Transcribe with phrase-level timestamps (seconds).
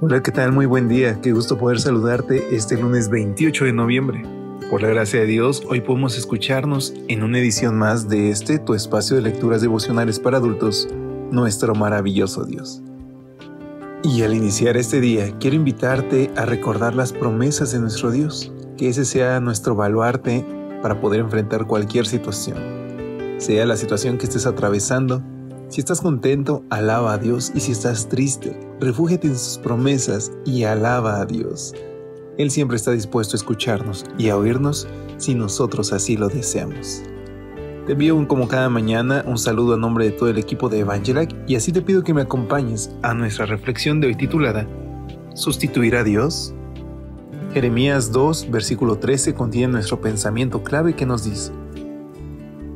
[0.00, 0.52] Hola, ¿qué tal?
[0.52, 1.20] Muy buen día.
[1.20, 4.22] Qué gusto poder saludarte este lunes 28 de noviembre.
[4.70, 8.74] Por la gracia de Dios, hoy podemos escucharnos en una edición más de este, tu
[8.74, 10.86] espacio de lecturas devocionales para adultos,
[11.32, 12.80] nuestro maravilloso Dios.
[14.04, 18.90] Y al iniciar este día, quiero invitarte a recordar las promesas de nuestro Dios, que
[18.90, 20.46] ese sea nuestro baluarte
[20.80, 22.58] para poder enfrentar cualquier situación.
[23.38, 25.24] Sea la situación que estés atravesando,
[25.70, 30.64] si estás contento, alaba a Dios y si estás triste, refúgiate en sus promesas y
[30.64, 31.74] alaba a Dios.
[32.36, 37.02] Él siempre está dispuesto a escucharnos y a oírnos si nosotros así lo deseamos.
[37.86, 41.34] Te envío como cada mañana un saludo a nombre de todo el equipo de Evangelac
[41.48, 44.68] y así te pido que me acompañes a nuestra reflexión de hoy titulada
[45.34, 46.54] ¿Sustituir a Dios?
[47.54, 51.50] Jeremías 2, versículo 13 contiene nuestro pensamiento clave que nos dice,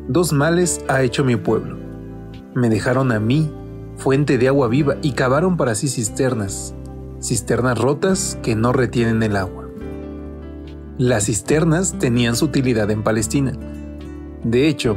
[0.09, 1.77] Dos males ha hecho mi pueblo.
[2.55, 3.53] Me dejaron a mí
[4.03, 6.75] fuente de agua viva, y cavaron para sí cisternas,
[7.21, 9.69] cisternas rotas que no retienen el agua.
[10.99, 13.53] Las cisternas tenían su utilidad en Palestina.
[14.45, 14.97] De hecho,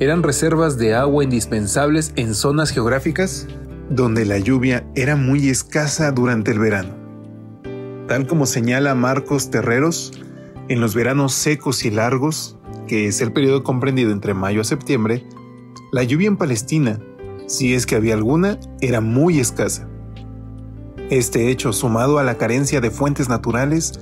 [0.00, 3.46] eran reservas de agua indispensables en zonas geográficas
[3.90, 6.94] donde la lluvia era muy escasa durante el verano.
[8.06, 10.12] Tal como señala Marcos Terreros,
[10.68, 15.24] en los veranos secos y largos, que es el periodo comprendido entre mayo a septiembre,
[15.92, 17.00] la lluvia en Palestina
[17.50, 19.88] si es que había alguna, era muy escasa.
[21.10, 23.98] Este hecho, sumado a la carencia de fuentes naturales,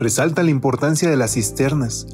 [0.00, 2.08] resalta la importancia de las cisternas,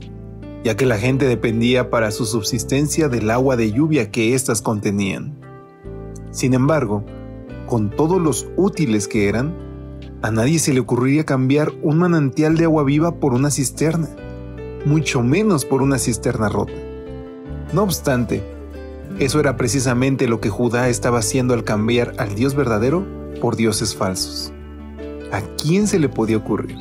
[0.62, 5.40] ya que la gente dependía para su subsistencia del agua de lluvia que éstas contenían.
[6.32, 7.02] Sin embargo,
[7.66, 9.56] con todos los útiles que eran,
[10.20, 14.10] a nadie se le ocurriría cambiar un manantial de agua viva por una cisterna,
[14.84, 16.74] mucho menos por una cisterna rota.
[17.72, 18.57] No obstante,
[19.18, 23.04] eso era precisamente lo que Judá estaba haciendo al cambiar al Dios verdadero
[23.40, 24.52] por dioses falsos.
[25.32, 26.76] ¿A quién se le podía ocurrir?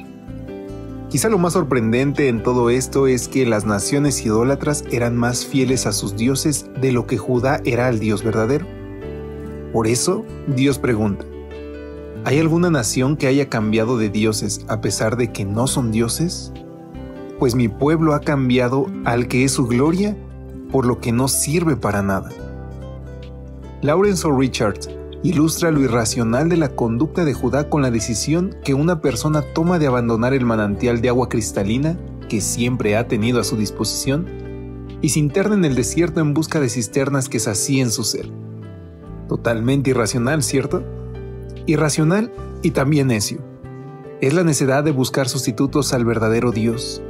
[1.10, 5.88] Quizá lo más sorprendente en todo esto es que las naciones idólatras eran más fieles
[5.88, 8.68] a sus dioses de lo que Judá era al Dios verdadero.
[9.72, 11.26] Por eso, Dios pregunta,
[12.26, 16.52] ¿hay alguna nación que haya cambiado de dioses a pesar de que no son dioses?
[17.40, 20.18] Pues mi pueblo ha cambiado al que es su gloria
[20.72, 22.30] por lo que no sirve para nada.
[23.82, 24.38] Lawrence O.
[24.38, 24.90] Richards
[25.24, 29.80] ilustra lo irracional de la conducta de Judá con la decisión que una persona toma
[29.80, 31.98] de abandonar el manantial de agua cristalina
[32.30, 34.28] que siempre ha tenido a su disposición
[35.02, 38.30] y se interna en el desierto en busca de cisternas que sacíen su ser.
[39.28, 40.84] Totalmente irracional, ¿cierto?
[41.66, 43.40] Irracional y también necio.
[44.22, 47.04] Es la necesidad de buscar sustitutos al verdadero Dios,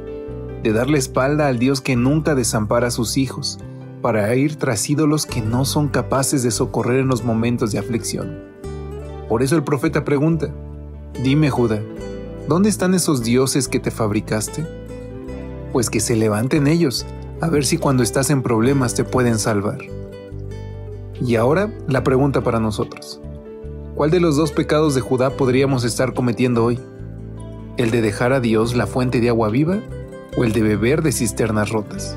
[0.62, 3.58] de darle espalda al Dios que nunca desampara a sus hijos,
[4.02, 8.42] para ir tras ídolos que no son capaces de socorrer en los momentos de aflicción.
[9.28, 10.48] Por eso el profeta pregunta,
[11.22, 11.82] Dime Judá,
[12.48, 14.64] ¿dónde están esos dioses que te fabricaste?
[15.72, 17.06] Pues que se levanten ellos,
[17.40, 19.78] a ver si cuando estás en problemas te pueden salvar.
[21.20, 23.20] Y ahora la pregunta para nosotros.
[23.96, 26.78] ¿Cuál de los dos pecados de Judá podríamos estar cometiendo hoy?
[27.76, 29.80] ¿El de dejar a Dios la fuente de agua viva
[30.36, 32.16] o el de beber de cisternas rotas.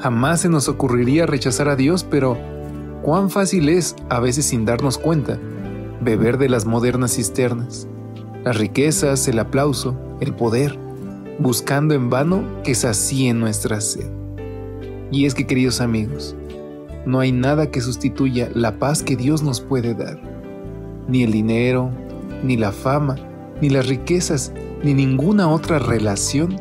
[0.00, 2.38] Jamás se nos ocurriría rechazar a Dios, pero
[3.02, 5.38] cuán fácil es, a veces sin darnos cuenta,
[6.00, 7.88] beber de las modernas cisternas,
[8.44, 10.78] las riquezas, el aplauso, el poder,
[11.38, 14.10] buscando en vano que sacíen nuestra sed.
[15.10, 16.36] Y es que, queridos amigos,
[17.06, 20.20] no hay nada que sustituya la paz que Dios nos puede dar.
[21.08, 21.90] Ni el dinero,
[22.44, 23.16] ni la fama,
[23.60, 24.52] ni las riquezas,
[24.82, 26.60] ni ninguna otra relación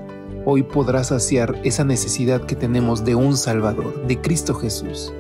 [0.49, 5.11] hoy podrás saciar esa necesidad que tenemos de un Salvador, de Cristo Jesús.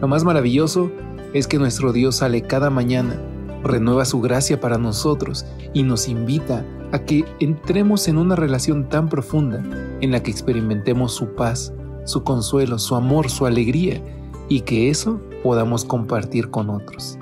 [0.00, 0.90] Lo más maravilloso
[1.32, 3.14] es que nuestro Dios sale cada mañana,
[3.62, 9.08] renueva su gracia para nosotros y nos invita a que entremos en una relación tan
[9.08, 9.62] profunda
[10.00, 11.72] en la que experimentemos su paz,
[12.04, 14.02] su consuelo, su amor, su alegría
[14.48, 17.20] y que eso podamos compartir con otros.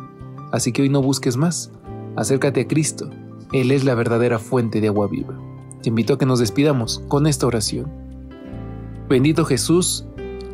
[0.51, 1.73] Así que hoy no busques más,
[2.17, 3.11] acércate a Cristo,
[3.53, 5.48] Él es la verdadera fuente de agua viva.
[5.83, 7.91] Te invito a que nos despidamos con esta oración.
[9.09, 10.09] Bendito Jesús,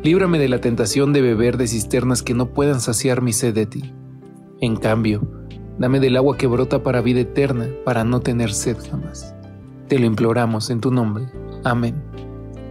[0.05, 3.65] Líbrame de la tentación de beber de cisternas que no puedan saciar mi sed de
[3.65, 3.91] ti.
[4.61, 5.27] En cambio,
[5.79, 9.33] dame del agua que brota para vida eterna, para no tener sed jamás.
[9.87, 11.25] Te lo imploramos en tu nombre.
[11.63, 11.95] Amén.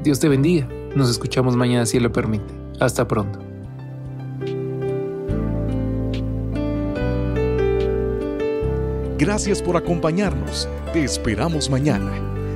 [0.05, 0.69] Dios te bendiga.
[0.95, 2.55] Nos escuchamos mañana si Él lo permite.
[2.79, 3.41] Hasta pronto.
[9.19, 10.69] Gracias por acompañarnos.
[10.93, 12.34] Te esperamos mañana.